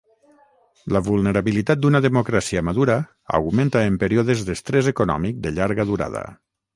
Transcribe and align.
La 0.95 0.99
vulnerabilitat 1.07 1.83
d'una 1.83 1.99
democràcia 2.05 2.63
madura 2.69 2.95
augmenta 3.41 3.83
en 3.91 3.99
períodes 4.05 4.41
d'estrès 4.49 4.89
econòmic 4.93 5.39
de 5.45 5.53
llarga 5.59 5.87
durada. 5.91 6.25